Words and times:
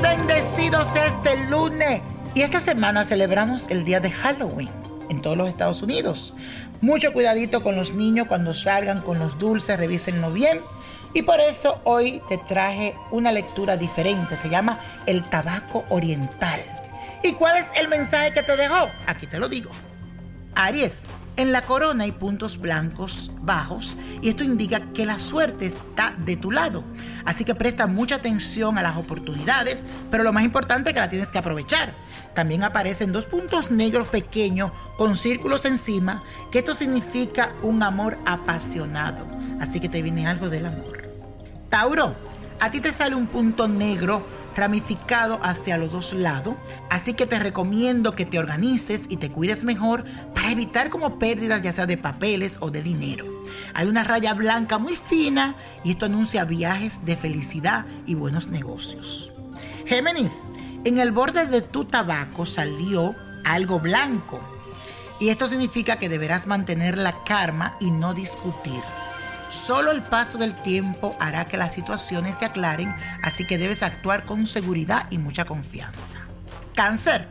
Bendecidos 0.00 0.88
este 0.94 1.36
lunes. 1.48 2.00
Y 2.34 2.42
esta 2.42 2.60
semana 2.60 3.04
celebramos 3.04 3.66
el 3.68 3.84
día 3.84 4.00
de 4.00 4.10
Halloween 4.10 4.70
en 5.08 5.20
todos 5.20 5.36
los 5.36 5.48
Estados 5.48 5.82
Unidos. 5.82 6.32
Mucho 6.80 7.12
cuidadito 7.12 7.62
con 7.62 7.76
los 7.76 7.92
niños 7.92 8.26
cuando 8.26 8.54
salgan 8.54 9.02
con 9.02 9.18
los 9.18 9.38
dulces, 9.38 9.78
revísenlo 9.78 10.32
bien. 10.32 10.60
Y 11.12 11.22
por 11.22 11.40
eso 11.40 11.80
hoy 11.84 12.22
te 12.28 12.38
traje 12.38 12.94
una 13.10 13.32
lectura 13.32 13.76
diferente. 13.76 14.36
Se 14.36 14.48
llama 14.48 14.78
El 15.06 15.24
tabaco 15.24 15.84
oriental. 15.88 16.60
¿Y 17.22 17.32
cuál 17.32 17.58
es 17.58 17.66
el 17.74 17.88
mensaje 17.88 18.32
que 18.32 18.42
te 18.42 18.56
dejó? 18.56 18.88
Aquí 19.06 19.26
te 19.26 19.38
lo 19.38 19.48
digo. 19.48 19.70
Aries, 20.54 21.02
en 21.36 21.52
la 21.52 21.62
corona 21.62 22.04
hay 22.04 22.12
puntos 22.12 22.58
blancos 22.58 23.30
bajos 23.40 23.96
y 24.20 24.28
esto 24.28 24.44
indica 24.44 24.92
que 24.92 25.06
la 25.06 25.18
suerte 25.18 25.66
está 25.66 26.14
de 26.18 26.36
tu 26.36 26.50
lado. 26.50 26.84
Así 27.24 27.44
que 27.44 27.54
presta 27.54 27.86
mucha 27.86 28.16
atención 28.16 28.78
a 28.78 28.82
las 28.82 28.96
oportunidades, 28.96 29.82
pero 30.10 30.22
lo 30.22 30.32
más 30.32 30.44
importante 30.44 30.90
es 30.90 30.94
que 30.94 31.00
la 31.00 31.08
tienes 31.08 31.30
que 31.30 31.38
aprovechar. 31.38 31.94
También 32.34 32.62
aparecen 32.62 33.12
dos 33.12 33.26
puntos 33.26 33.70
negros 33.70 34.08
pequeños 34.08 34.72
con 34.96 35.16
círculos 35.16 35.64
encima, 35.64 36.22
que 36.52 36.60
esto 36.60 36.74
significa 36.74 37.52
un 37.62 37.82
amor 37.82 38.18
apasionado. 38.26 39.26
Así 39.60 39.80
que 39.80 39.88
te 39.88 40.02
viene 40.02 40.26
algo 40.26 40.48
del 40.48 40.66
amor. 40.66 41.10
Tauro, 41.68 42.14
a 42.58 42.70
ti 42.70 42.80
te 42.80 42.92
sale 42.92 43.14
un 43.14 43.26
punto 43.26 43.68
negro 43.68 44.39
ramificado 44.56 45.38
hacia 45.42 45.78
los 45.78 45.92
dos 45.92 46.12
lados, 46.12 46.54
así 46.88 47.14
que 47.14 47.26
te 47.26 47.38
recomiendo 47.38 48.14
que 48.14 48.26
te 48.26 48.38
organices 48.38 49.04
y 49.08 49.16
te 49.16 49.30
cuides 49.30 49.64
mejor 49.64 50.04
para 50.34 50.50
evitar 50.50 50.90
como 50.90 51.18
pérdidas 51.18 51.62
ya 51.62 51.72
sea 51.72 51.86
de 51.86 51.96
papeles 51.96 52.56
o 52.60 52.70
de 52.70 52.82
dinero. 52.82 53.26
Hay 53.74 53.88
una 53.88 54.04
raya 54.04 54.34
blanca 54.34 54.78
muy 54.78 54.96
fina 54.96 55.56
y 55.84 55.92
esto 55.92 56.06
anuncia 56.06 56.44
viajes 56.44 57.04
de 57.04 57.16
felicidad 57.16 57.86
y 58.06 58.14
buenos 58.14 58.48
negocios. 58.48 59.32
Géminis, 59.86 60.38
en 60.84 60.98
el 60.98 61.12
borde 61.12 61.46
de 61.46 61.62
tu 61.62 61.84
tabaco 61.84 62.46
salió 62.46 63.14
algo 63.44 63.80
blanco 63.80 64.40
y 65.18 65.28
esto 65.28 65.48
significa 65.48 65.98
que 65.98 66.08
deberás 66.08 66.46
mantener 66.46 66.96
la 66.96 67.22
calma 67.24 67.76
y 67.80 67.90
no 67.90 68.14
discutir. 68.14 68.82
Solo 69.50 69.90
el 69.90 70.02
paso 70.02 70.38
del 70.38 70.54
tiempo 70.54 71.16
hará 71.18 71.46
que 71.46 71.56
las 71.56 71.74
situaciones 71.74 72.36
se 72.36 72.44
aclaren, 72.44 72.94
así 73.22 73.44
que 73.44 73.58
debes 73.58 73.82
actuar 73.82 74.24
con 74.24 74.46
seguridad 74.46 75.08
y 75.10 75.18
mucha 75.18 75.44
confianza. 75.44 76.20
Cáncer. 76.76 77.26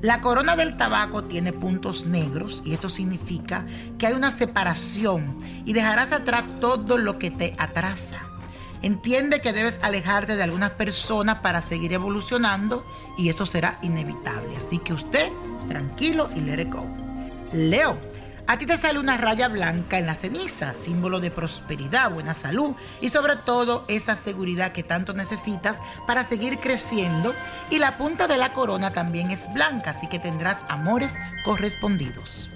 La 0.00 0.22
corona 0.22 0.56
del 0.56 0.78
tabaco 0.78 1.24
tiene 1.24 1.52
puntos 1.52 2.06
negros 2.06 2.62
y 2.64 2.72
esto 2.72 2.88
significa 2.88 3.66
que 3.98 4.06
hay 4.06 4.14
una 4.14 4.30
separación 4.30 5.36
y 5.66 5.74
dejarás 5.74 6.12
atrás 6.12 6.44
todo 6.60 6.96
lo 6.96 7.18
que 7.18 7.30
te 7.30 7.54
atrasa. 7.58 8.20
Entiende 8.80 9.42
que 9.42 9.52
debes 9.52 9.78
alejarte 9.82 10.36
de 10.36 10.42
algunas 10.42 10.70
personas 10.70 11.40
para 11.40 11.60
seguir 11.60 11.92
evolucionando 11.92 12.82
y 13.18 13.28
eso 13.28 13.44
será 13.44 13.78
inevitable. 13.82 14.56
Así 14.56 14.78
que 14.78 14.94
usted, 14.94 15.28
tranquilo 15.68 16.30
y 16.34 16.40
let 16.40 16.62
it 16.62 16.72
go. 16.72 16.86
Leo. 17.52 17.98
A 18.50 18.58
ti 18.58 18.66
te 18.66 18.76
sale 18.76 18.98
una 18.98 19.16
raya 19.16 19.46
blanca 19.46 19.96
en 20.00 20.06
la 20.06 20.16
ceniza, 20.16 20.74
símbolo 20.74 21.20
de 21.20 21.30
prosperidad, 21.30 22.10
buena 22.10 22.34
salud 22.34 22.72
y 23.00 23.08
sobre 23.08 23.36
todo 23.36 23.84
esa 23.86 24.16
seguridad 24.16 24.72
que 24.72 24.82
tanto 24.82 25.12
necesitas 25.12 25.78
para 26.04 26.24
seguir 26.24 26.58
creciendo. 26.58 27.32
Y 27.70 27.78
la 27.78 27.96
punta 27.96 28.26
de 28.26 28.38
la 28.38 28.52
corona 28.52 28.92
también 28.92 29.30
es 29.30 29.46
blanca, 29.54 29.90
así 29.90 30.08
que 30.08 30.18
tendrás 30.18 30.64
amores 30.68 31.16
correspondidos. 31.44 32.50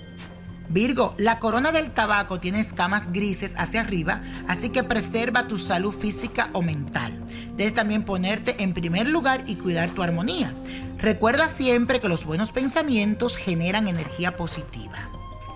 Virgo, 0.68 1.14
la 1.16 1.38
corona 1.38 1.70
del 1.70 1.92
tabaco 1.92 2.40
tiene 2.40 2.58
escamas 2.58 3.12
grises 3.12 3.52
hacia 3.56 3.82
arriba, 3.82 4.20
así 4.48 4.70
que 4.70 4.82
preserva 4.82 5.46
tu 5.46 5.60
salud 5.60 5.94
física 5.94 6.50
o 6.54 6.60
mental. 6.60 7.24
Debes 7.54 7.72
también 7.72 8.02
ponerte 8.02 8.64
en 8.64 8.74
primer 8.74 9.06
lugar 9.06 9.44
y 9.46 9.54
cuidar 9.54 9.90
tu 9.90 10.02
armonía. 10.02 10.52
Recuerda 10.98 11.46
siempre 11.46 12.00
que 12.00 12.08
los 12.08 12.24
buenos 12.24 12.50
pensamientos 12.50 13.36
generan 13.36 13.86
energía 13.86 14.34
positiva. 14.34 15.08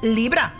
Libra, 0.02 0.52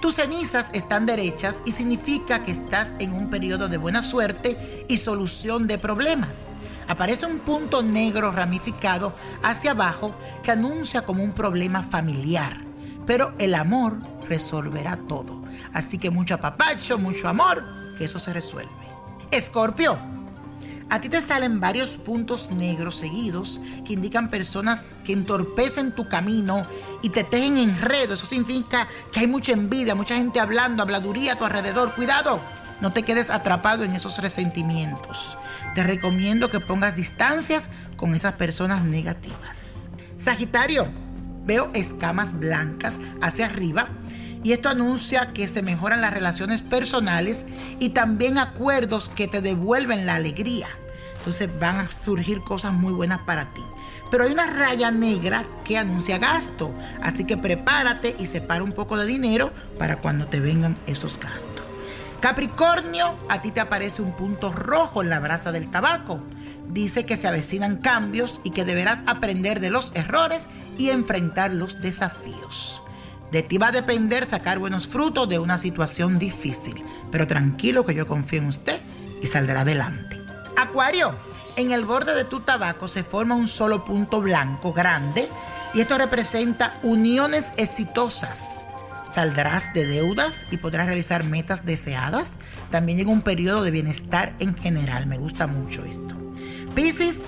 tus 0.00 0.14
cenizas 0.14 0.68
están 0.72 1.04
derechas 1.04 1.58
y 1.64 1.72
significa 1.72 2.44
que 2.44 2.52
estás 2.52 2.92
en 3.00 3.12
un 3.12 3.28
periodo 3.28 3.68
de 3.68 3.76
buena 3.76 4.02
suerte 4.02 4.86
y 4.88 4.98
solución 4.98 5.66
de 5.66 5.78
problemas. 5.78 6.42
Aparece 6.86 7.26
un 7.26 7.40
punto 7.40 7.82
negro 7.82 8.30
ramificado 8.30 9.12
hacia 9.42 9.72
abajo 9.72 10.14
que 10.44 10.52
anuncia 10.52 11.02
como 11.02 11.24
un 11.24 11.32
problema 11.32 11.82
familiar, 11.82 12.58
pero 13.04 13.34
el 13.38 13.56
amor 13.56 13.96
resolverá 14.28 14.96
todo. 15.08 15.42
Así 15.72 15.98
que 15.98 16.10
mucho 16.10 16.36
apapacho, 16.36 16.96
mucho 16.96 17.28
amor, 17.28 17.64
que 17.98 18.04
eso 18.04 18.20
se 18.20 18.32
resuelve. 18.32 18.70
Escorpio, 19.32 19.98
a 20.90 21.00
ti 21.00 21.08
te 21.08 21.22
salen 21.22 21.60
varios 21.60 21.96
puntos 21.96 22.50
negros 22.50 22.96
seguidos 22.96 23.60
que 23.86 23.94
indican 23.94 24.28
personas 24.28 24.94
que 25.04 25.12
entorpecen 25.12 25.92
tu 25.92 26.08
camino 26.08 26.66
y 27.02 27.08
te 27.08 27.24
tejen 27.24 27.56
enredo. 27.56 28.14
Eso 28.14 28.26
significa 28.26 28.86
que 29.10 29.20
hay 29.20 29.26
mucha 29.26 29.52
envidia, 29.52 29.94
mucha 29.94 30.16
gente 30.16 30.40
hablando, 30.40 30.82
habladuría 30.82 31.32
a 31.32 31.36
tu 31.36 31.44
alrededor. 31.44 31.94
Cuidado, 31.94 32.40
no 32.80 32.92
te 32.92 33.02
quedes 33.02 33.30
atrapado 33.30 33.82
en 33.84 33.92
esos 33.92 34.18
resentimientos. 34.18 35.38
Te 35.74 35.82
recomiendo 35.82 36.50
que 36.50 36.60
pongas 36.60 36.94
distancias 36.94 37.64
con 37.96 38.14
esas 38.14 38.34
personas 38.34 38.84
negativas. 38.84 39.72
Sagitario, 40.16 40.86
veo 41.44 41.70
escamas 41.74 42.38
blancas 42.38 42.98
hacia 43.20 43.46
arriba 43.46 43.88
y 44.44 44.52
esto 44.52 44.68
anuncia 44.68 45.32
que 45.32 45.48
se 45.48 45.62
mejoran 45.62 46.02
las 46.02 46.14
relaciones 46.14 46.62
personales 46.62 47.44
y 47.80 47.88
también 47.88 48.38
acuerdos 48.38 49.08
que 49.08 49.26
te 49.26 49.40
devuelven 49.40 50.06
la 50.06 50.14
alegría. 50.14 50.68
Entonces 51.18 51.48
van 51.58 51.76
a 51.76 51.90
surgir 51.90 52.42
cosas 52.42 52.74
muy 52.74 52.92
buenas 52.92 53.20
para 53.22 53.46
ti. 53.54 53.62
Pero 54.10 54.24
hay 54.24 54.32
una 54.32 54.46
raya 54.46 54.90
negra 54.90 55.46
que 55.64 55.78
anuncia 55.78 56.18
gasto, 56.18 56.72
así 57.02 57.24
que 57.24 57.38
prepárate 57.38 58.14
y 58.18 58.26
separa 58.26 58.62
un 58.62 58.72
poco 58.72 58.98
de 58.98 59.06
dinero 59.06 59.50
para 59.78 59.96
cuando 59.96 60.26
te 60.26 60.38
vengan 60.38 60.76
esos 60.86 61.18
gastos. 61.18 61.64
Capricornio, 62.20 63.14
a 63.28 63.40
ti 63.40 63.50
te 63.50 63.60
aparece 63.60 64.02
un 64.02 64.12
punto 64.12 64.52
rojo 64.52 65.02
en 65.02 65.10
la 65.10 65.20
brasa 65.20 65.52
del 65.52 65.70
tabaco. 65.70 66.20
Dice 66.68 67.06
que 67.06 67.16
se 67.16 67.28
avecinan 67.28 67.78
cambios 67.78 68.40
y 68.44 68.50
que 68.50 68.64
deberás 68.64 69.02
aprender 69.06 69.60
de 69.60 69.70
los 69.70 69.90
errores 69.94 70.46
y 70.78 70.90
enfrentar 70.90 71.52
los 71.52 71.80
desafíos. 71.80 72.83
De 73.34 73.42
ti 73.42 73.58
va 73.58 73.66
a 73.66 73.72
depender 73.72 74.26
sacar 74.26 74.60
buenos 74.60 74.86
frutos 74.86 75.28
de 75.28 75.40
una 75.40 75.58
situación 75.58 76.20
difícil, 76.20 76.80
pero 77.10 77.26
tranquilo 77.26 77.84
que 77.84 77.92
yo 77.92 78.06
confío 78.06 78.38
en 78.38 78.46
usted 78.46 78.78
y 79.20 79.26
saldrá 79.26 79.62
adelante. 79.62 80.20
Acuario, 80.56 81.16
en 81.56 81.72
el 81.72 81.84
borde 81.84 82.14
de 82.14 82.22
tu 82.22 82.42
tabaco 82.42 82.86
se 82.86 83.02
forma 83.02 83.34
un 83.34 83.48
solo 83.48 83.84
punto 83.84 84.20
blanco 84.20 84.72
grande 84.72 85.28
y 85.74 85.80
esto 85.80 85.98
representa 85.98 86.78
uniones 86.84 87.52
exitosas. 87.56 88.60
Saldrás 89.08 89.72
de 89.72 89.84
deudas 89.84 90.36
y 90.52 90.58
podrás 90.58 90.86
realizar 90.86 91.24
metas 91.24 91.66
deseadas. 91.66 92.34
También 92.70 92.98
llega 92.98 93.10
un 93.10 93.22
periodo 93.22 93.64
de 93.64 93.72
bienestar 93.72 94.36
en 94.38 94.56
general. 94.56 95.08
Me 95.08 95.18
gusta 95.18 95.48
mucho 95.48 95.84
esto. 95.84 96.14
Piscis, 96.76 97.18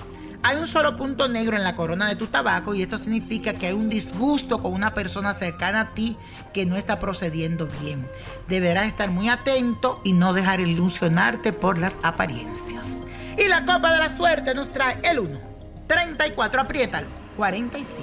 hay 0.43 0.57
un 0.57 0.67
solo 0.67 0.95
punto 0.95 1.27
negro 1.27 1.57
en 1.57 1.63
la 1.63 1.75
corona 1.75 2.07
de 2.07 2.15
tu 2.15 2.27
tabaco 2.27 2.73
y 2.73 2.81
esto 2.81 2.97
significa 2.97 3.53
que 3.53 3.67
hay 3.67 3.73
un 3.73 3.89
disgusto 3.89 4.61
con 4.61 4.73
una 4.73 4.93
persona 4.93 5.33
cercana 5.33 5.81
a 5.81 5.93
ti 5.93 6.17
que 6.53 6.65
no 6.65 6.75
está 6.75 6.99
procediendo 6.99 7.67
bien. 7.81 8.07
Deberás 8.47 8.87
estar 8.87 9.09
muy 9.09 9.29
atento 9.29 9.99
y 10.03 10.13
no 10.13 10.33
dejar 10.33 10.59
ilusionarte 10.59 11.53
por 11.53 11.77
las 11.77 11.97
apariencias. 12.03 12.99
Y 13.37 13.47
la 13.47 13.65
copa 13.65 13.93
de 13.93 13.99
la 13.99 14.15
suerte 14.15 14.53
nos 14.53 14.69
trae 14.69 14.99
el 15.03 15.19
1, 15.19 15.39
34, 15.87 16.61
apriétalo, 16.61 17.07
47, 17.35 18.01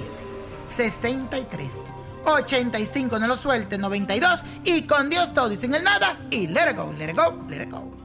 63, 0.67 1.83
85, 2.25 3.19
no 3.19 3.27
lo 3.27 3.37
suelte, 3.37 3.77
92 3.77 4.43
y 4.63 4.83
con 4.83 5.09
Dios 5.09 5.33
todo 5.33 5.51
y 5.51 5.57
sin 5.57 5.75
el 5.75 5.83
nada 5.83 6.17
y 6.29 6.47
let 6.47 6.71
it 6.71 6.77
go, 6.77 6.93
let 6.97 7.09
it 7.09 7.15
go, 7.15 7.43
let 7.49 7.63
it 7.63 7.71
go. 7.71 8.04